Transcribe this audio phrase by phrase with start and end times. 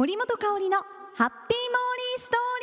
[0.00, 2.60] 森本香里のハッピーモーリーストー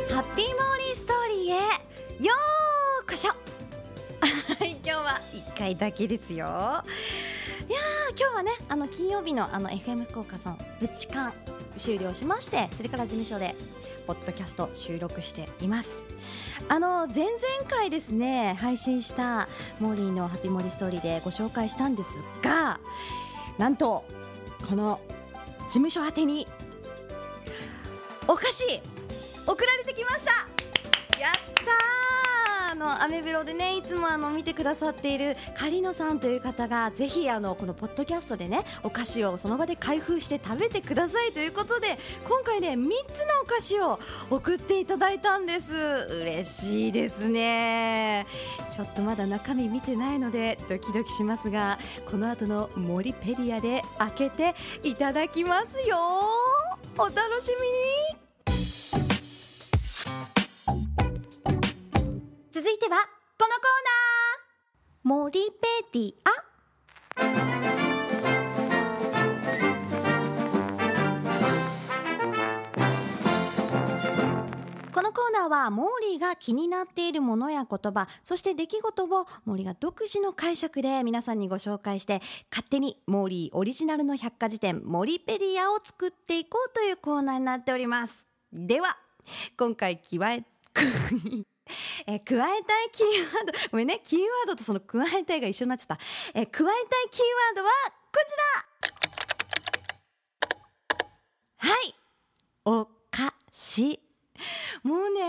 [0.00, 0.12] リー。
[0.12, 1.58] ハッピーモーリーストーリーへ
[2.24, 2.34] よ
[3.04, 3.28] うこそ。
[3.30, 3.36] は
[4.64, 6.82] い今日は1回だけですよ。
[8.42, 11.32] ねあの金曜日のあの FM 福岡さんぶっちかん
[11.76, 13.54] 終了しましてそれから事務所で
[14.06, 16.00] ポッドキャスト収録しています。
[16.68, 17.36] あの前々
[17.68, 19.48] 回ですね配信した
[19.80, 22.10] モーリーのハピモリストーリーでご紹介したんです
[22.42, 22.80] が
[23.58, 24.04] なんと
[24.68, 25.00] この
[25.64, 26.46] 事務所宛てに
[28.28, 28.64] お菓子
[29.46, 30.51] 送られてきました
[33.00, 42.76] アメブロでねいつもあの見てくださっているカリノさんという方がぜひあのこのポッドキャストでねお菓子をその場で開封して食べてくださいということで今回ね3
[43.12, 45.72] つのお菓子を送っていただいたんです。
[46.10, 48.26] 嬉しいですね。
[48.70, 51.78] ちょっとまだ中身見てないのでドキドキしますが
[52.10, 55.98] この後の森ペディアで開けていただきますよ。
[56.98, 58.01] お楽しみに。
[63.42, 63.64] このコー
[65.16, 65.32] ナー。
[65.32, 66.30] 森ペディア。
[74.92, 79.08] このコーナーはモーリーが気になっているものや言葉そして出来事を
[79.44, 82.20] モーリーが独自の解釈で皆さんにご紹介して
[82.52, 88.24] 勝手にモーリーオリジナルの百科事典モリペディアを作っていこうというコーナーになっております。
[88.52, 88.96] では
[89.56, 90.44] 今回加え
[92.06, 93.06] えー加えたいキー
[93.36, 93.52] ワード。
[93.70, 94.00] ごめんね。
[94.04, 95.98] キーワードとその加えたいが一緒になっちゃった、
[96.34, 97.70] えー加えたいキーワードは
[98.12, 98.36] こち
[101.66, 101.68] ら。
[101.70, 101.94] はい。
[102.64, 104.00] お菓子。
[104.82, 105.20] もうね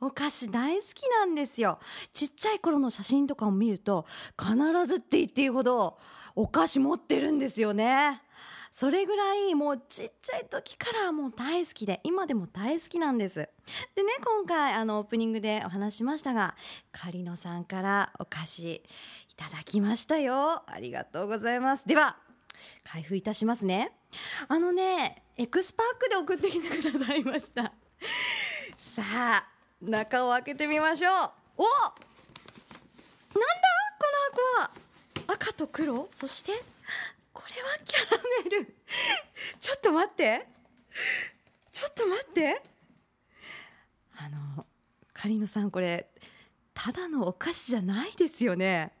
[0.00, 1.78] お菓子大好きなんですよ。
[2.12, 4.06] ちっちゃい頃の写真とかを見ると
[4.38, 5.98] 必ずって言っていいほど
[6.34, 8.22] お菓子持ってるんですよね。
[8.70, 13.48] それぐらいもうちっちゃい時からもう大好きで今でも大好きなんです。
[13.94, 16.54] でね今回あのオープニングでお話しましたが
[16.92, 18.82] カリノさんからお菓子い
[19.36, 20.62] ただきましたよ。
[20.66, 21.86] ありがとうございます。
[21.86, 22.16] では
[22.84, 23.92] 開封いたしますね。
[24.48, 27.72] あのねエクスパークで送ってきてくださいました。
[28.76, 29.48] さあ
[29.80, 31.12] 中を開けてみましょう。
[31.12, 31.32] おなんだ？
[33.98, 34.04] こ
[34.58, 34.70] の
[35.24, 35.34] 箱は。
[35.34, 36.06] 赤と黒？
[36.10, 36.52] そして？
[37.36, 38.74] これはキャラメル。
[39.60, 40.46] ちょっと待って。
[41.70, 42.62] ちょっと待って。
[44.16, 44.64] あの
[45.12, 46.08] カリノさんこれ
[46.72, 48.92] ただのお菓子じゃないですよね。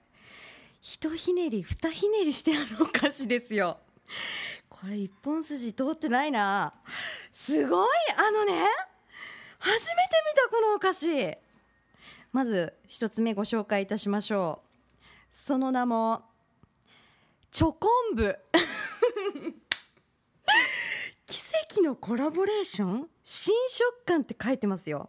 [0.82, 3.78] 一ひねり二ひねりしてあるお菓子ですよ。
[4.68, 6.74] これ一本筋通ってないな。
[7.32, 8.52] すごいあのね
[9.58, 11.38] 初めて見たこのお菓子。
[12.32, 15.04] まず一つ目ご紹介いたしましょう。
[15.30, 16.22] その名も
[17.56, 18.38] チョコンブ。
[21.24, 21.40] 奇
[21.72, 23.08] 跡のコラボレーション？
[23.22, 25.08] 新食感って書いてますよ。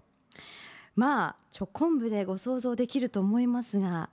[0.96, 4.10] まあチョコンブでご想像できると思いますが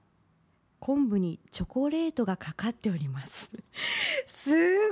[0.80, 3.52] 昆布にチョコレートがかかっております。
[4.26, 4.58] すごい！
[4.58, 4.90] こういう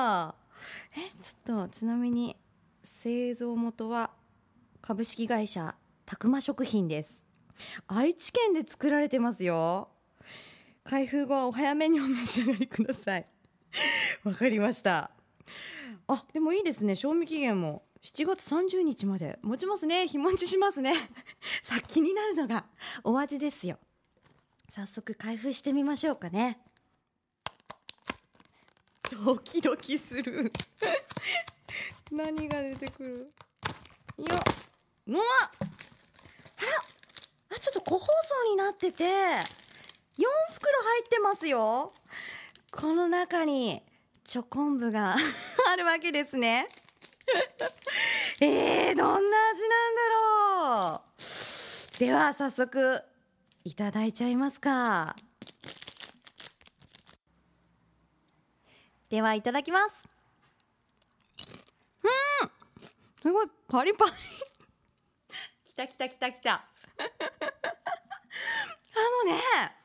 [0.00, 0.34] があるんだ！
[0.96, 2.38] えちょっとちなみに
[2.82, 4.12] 製造元は
[4.80, 7.26] 株式会社たくま食品です。
[7.86, 9.90] 愛知県で作られてますよ。
[10.88, 13.26] 開封後はお早めにお召し上がりください。
[14.24, 15.10] わかりました。
[16.06, 16.96] あでもいいですね。
[16.96, 19.38] 賞味期限も7月30日まで。
[19.42, 20.08] 持ちますね。
[20.08, 20.94] 日持ちしますね。
[21.62, 22.64] さあ気になるのが
[23.04, 23.78] お味ですよ。
[24.70, 26.58] 早速開封してみましょうかね。
[29.10, 30.50] ドキドキする。
[32.10, 33.34] 何が出てくる？
[34.16, 34.42] いや
[35.06, 35.20] うわ
[35.60, 35.60] あ
[36.64, 37.56] ら！
[37.56, 39.57] あちょっと個包装になってて。
[40.18, 41.94] 4袋入ってますよ。
[42.72, 43.82] この中に
[44.24, 45.14] チョコンブが
[45.72, 46.66] あるわけですね。
[48.40, 50.08] えー、どんな味なんだ
[50.90, 51.02] ろ
[51.96, 51.98] う。
[51.98, 53.02] では早速
[53.62, 55.14] いただいちゃいますか。
[59.10, 60.04] ではいただきます。
[62.02, 62.50] うん。
[63.22, 64.12] すごいパリパリ。
[65.64, 66.54] きたきたきたきた。
[66.54, 66.64] あ
[69.24, 69.77] のね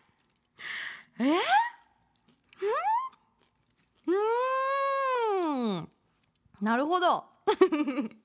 [1.19, 1.23] え？
[4.07, 5.77] うん？
[5.77, 5.89] うん？
[6.61, 7.25] なるほど。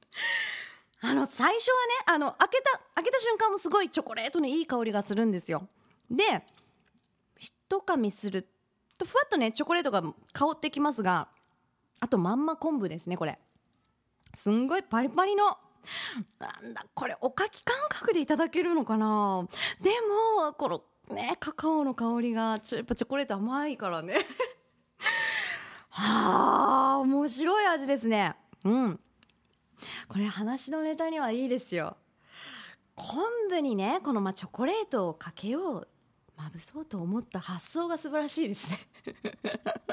[1.00, 5.68] あの最初はねあの開けた開けた瞬間もすごいチョコレートのいい香りがするんですよ。
[6.10, 6.44] で
[7.36, 8.48] 一噛みする
[8.98, 10.02] とふわっとねチョコレートが
[10.32, 11.28] 香ってきますが
[12.00, 13.38] あとまんま昆布ですねこれ。
[14.34, 15.56] すんごいパリパリの
[16.38, 19.46] なんだこれおかき感覚でいただけるのかな？
[19.80, 19.90] で
[20.42, 20.82] もこの
[21.14, 24.14] ねカカオの香りがちょやっぱチョコレート甘いからね。
[25.90, 28.36] はあ面白い味ですね。
[28.64, 29.00] うん。
[30.08, 31.96] これ話のネタにはいいですよ。
[32.94, 35.88] 昆布にねこのまチョコレートをかけよう
[36.36, 38.78] まぶそうと思った発想が素晴らしいですね。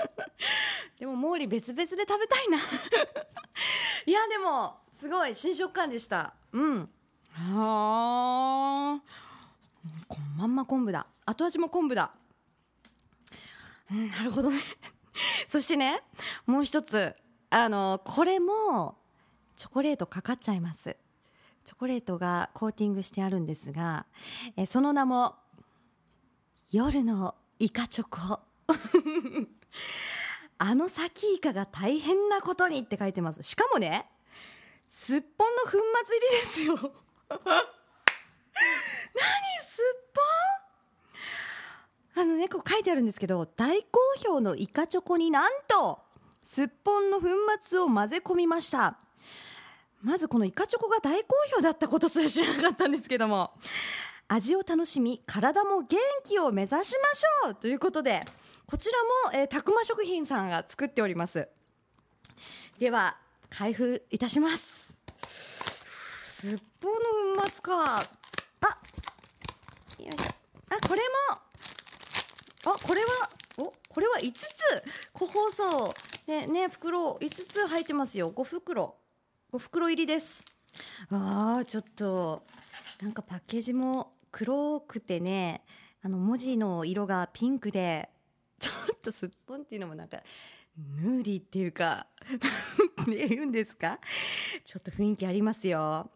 [0.99, 2.57] でも毛利別々で食べたいな。
[4.05, 6.35] いやでもすごい新食感でした。
[6.51, 6.89] うん。
[7.31, 9.24] はあ。
[10.07, 11.07] このまんま昆布だ。
[11.25, 12.11] 後味も昆布だ。
[13.91, 14.59] うんなるほどね。
[15.47, 16.01] そしてね
[16.45, 17.15] もう一つ。
[17.49, 18.97] あのこれも
[19.55, 20.97] チョコレートかかっちゃいます。
[21.63, 24.05] チョコレートがコーティングしてあるんですが
[24.55, 25.35] えその名も
[26.71, 28.41] 夜のイカチョコ。
[30.57, 33.43] あのサキイカが大変なことにって書いてます。
[33.43, 34.09] しかもね
[34.87, 35.83] すっぽんの粉末入
[36.19, 36.79] りですよ 何
[39.65, 40.25] すっぽん
[42.17, 45.99] あのねこう書いてあるんですけど大好評のイカチョコになんと
[46.43, 47.27] すっぽんの粉
[47.61, 48.97] 末を混ぜ込みました。
[50.01, 53.51] まずこのイカチョコが大好評だったことすら知らなかったんですけども
[54.27, 58.23] 味を楽しみ体も元気を目指しましょうということで
[58.67, 61.49] こちらも、えー、たくま食品さんが作っております。
[62.77, 63.17] では
[63.49, 64.95] 開封いたします。
[65.27, 66.91] すっぽん
[67.35, 67.95] の粉末か。
[67.97, 68.05] あよ
[69.99, 70.31] いしょ。
[70.69, 71.01] あこれ
[71.31, 71.44] も
[72.65, 74.43] あこれはおこれは5つ。
[75.13, 75.93] 個包装。
[76.25, 78.31] でね袋5つ入ってますよ。
[78.31, 78.95] 5袋。
[79.53, 80.43] 5袋入りです。
[81.09, 82.43] あーちょっと
[83.01, 85.63] なんかパッケージも黒くてね
[86.01, 88.09] あの文字の色がピンクで
[88.59, 90.21] ちょっとすっぽんっていうのもなんか
[90.77, 92.07] ヌーディーっていうか
[93.07, 93.99] ね言うんですか？
[94.65, 96.09] ちょっと雰囲気ありますよ。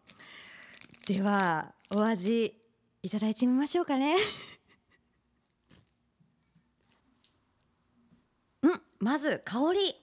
[1.06, 2.54] ではお味
[3.02, 4.16] いただいてみましょうかね
[8.62, 9.94] うんまず香り。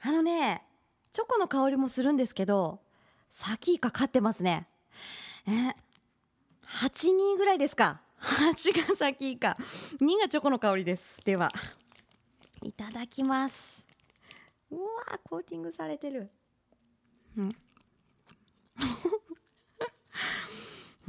[0.00, 0.62] あのね
[1.10, 2.80] チョコの香りもするんですけど
[3.28, 4.68] サキイカかってますね。
[5.46, 5.74] え
[6.66, 8.00] 8人ぐらいですか。
[8.20, 9.56] 8がサキイカ
[10.00, 11.20] 2がチョコの香りです。
[11.24, 11.50] では
[12.62, 13.84] いただきます。
[14.70, 14.80] うわ
[15.28, 16.30] コーティングされてる。
[17.36, 17.56] うん。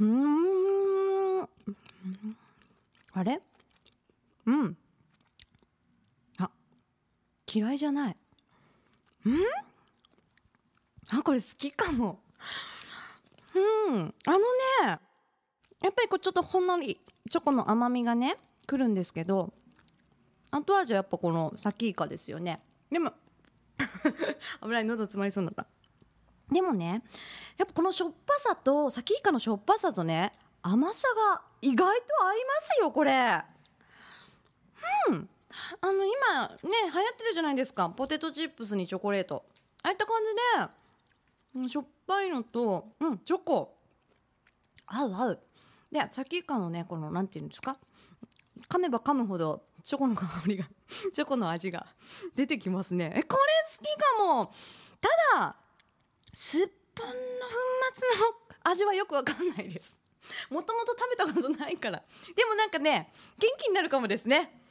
[0.00, 1.48] うん。
[3.12, 3.40] あれ？
[4.46, 4.76] うん。
[7.52, 8.12] 嫌いじゃない。
[8.12, 8.16] ん？
[11.10, 12.20] あこれ好きかも。
[13.54, 14.14] うん。
[14.26, 14.44] あのね
[14.84, 17.00] やっぱりこうちょっとほんのり
[17.30, 18.36] チョコの甘みがね
[18.66, 19.52] くるんですけど
[20.50, 22.60] 後味はやっぱこのサキイカですよね。
[22.90, 23.12] でも
[24.62, 25.66] 危ない喉詰まりそうになった。
[26.52, 27.02] でもね
[27.56, 33.42] やっぱこのしょっぱさとサキイカのしょっぱさとね甘さが意外と合いますよこれ。
[35.08, 35.28] うん。
[35.80, 37.88] あの今ね流行ってるじゃないですか。
[37.90, 39.44] ポテトチップスにチョコレート。
[39.82, 40.16] ああいった感
[41.54, 43.76] じでしょっぱいのとうんチョコ。
[44.86, 45.40] 合う合う。
[45.90, 47.76] でサキイカのねこのなんていうんですか？
[48.68, 50.66] 噛めば噛むほどチョコの香りが
[51.14, 51.86] チョコの味が
[52.34, 53.12] 出てきますね。
[53.16, 53.42] えこれ
[53.78, 54.52] 好きかも。
[55.00, 55.08] た
[55.38, 55.56] だ
[56.34, 57.18] すっぽんの粉
[57.96, 58.34] 末の
[58.64, 59.96] 味はよくわかんないです。
[60.50, 62.02] もともと食べたことないから。
[62.36, 64.62] でもなんかね元気になるかもですね。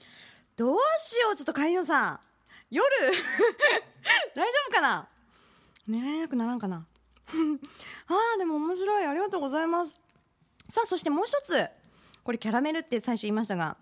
[0.57, 2.19] どうしようちょっとカリノさん。
[2.71, 2.83] 夜。
[4.35, 5.07] 大丈夫かな？
[5.87, 6.85] 寝られなくならんかな？
[7.29, 9.05] あーでも面白い。
[9.05, 9.95] ありがとうございます。
[10.67, 11.67] さあそしてもう一つ。
[12.23, 13.77] これキャラメルって最初言いましたが。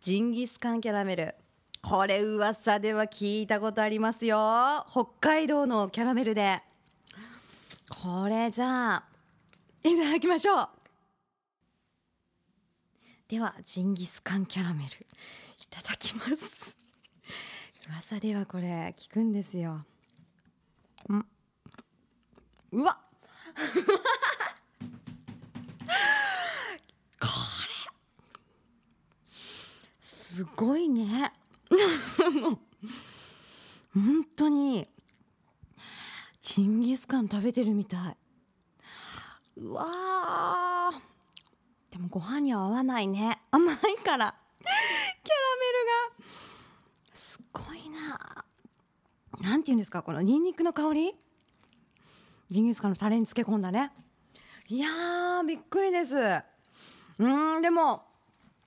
[0.00, 1.34] ジンギスカンキャラメル。
[1.82, 4.86] これ噂では聞いたことありますよ。
[4.90, 6.62] 北海道のキャラメルで。
[8.02, 9.04] これじゃあ
[9.82, 10.68] いただきましょう。
[13.28, 15.06] ではジンギスカンキャラメル。
[15.72, 16.76] ただきます。
[17.88, 19.86] 噂ではこれ聞くんですよ。
[21.10, 21.24] ん？
[22.72, 23.00] うわ
[27.20, 27.26] これ！
[30.04, 31.32] すごいね。
[33.94, 34.86] 本当に
[36.42, 38.16] ジンギスカン食べてるみたい。
[39.56, 41.00] うわー。
[41.92, 43.42] でもご飯には合わないね。
[43.50, 45.72] 甘いからキャラメ
[46.18, 46.26] ルが
[47.14, 48.44] すごいな
[49.42, 51.14] なんて言うんですかこのニンニクの香り？
[52.50, 53.90] ジンギスカンのタレに漬け込んだね。
[54.68, 56.14] いやーびっくりです。
[57.18, 58.04] うんでも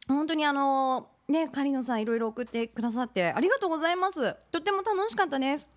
[0.08, 4.36] 本当にあのねカリノさんいろいろ送ってくださってありがとうございます。
[4.52, 5.70] とっても楽しかったです。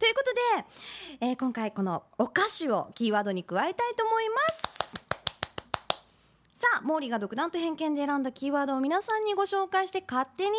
[0.00, 4.72] ということで、えー今回このお菓子をキーワードに加えたいと思います。
[6.54, 10.56] さあモーリーが独断と偏見で選んだキーワードを皆さんにご紹介して勝手に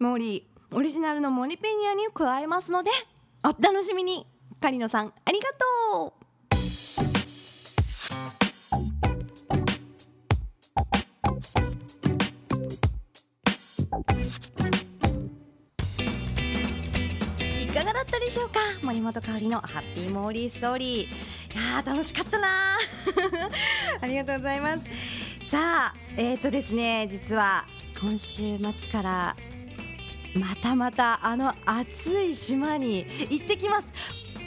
[0.00, 2.90] モーリーオリジナルのモリペニアに加えますので
[3.42, 4.26] お楽しみに。
[4.60, 5.48] カリノさんありが
[5.98, 7.20] とう。
[17.62, 18.60] いかがだったでしょうか？
[18.82, 20.98] 森本香里のハッピーモーリーストーリー。
[21.02, 21.06] い
[21.74, 22.48] やー楽しかったな
[24.00, 24.84] ありがとうございます。
[25.46, 27.64] さあえーとですね実は
[28.00, 29.36] 今週末から
[30.34, 33.92] またまたあの暑い島に行ってきます。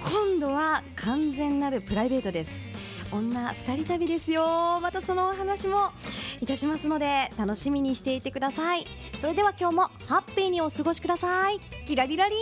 [0.04, 2.52] 今度は完全なるプライベートです。
[3.12, 4.80] 女二人旅ですよ。
[4.82, 5.92] またそのお話も
[6.42, 8.88] いたしますので楽しみにしていてください。
[9.20, 11.60] それでは今日もハッピーにお過ごしください。
[11.86, 12.42] キラリラリーン。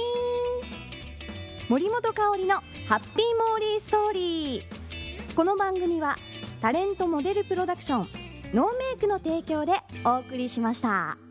[1.70, 2.56] 森本香里の
[2.88, 5.34] ハッピーモーリーストーリー。
[5.36, 6.16] この番組は
[6.62, 8.08] タレントモデルプロダクション
[8.54, 9.74] ノーメイクの提供で
[10.06, 11.31] お送りしました。